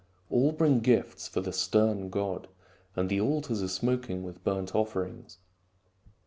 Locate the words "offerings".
4.73-5.37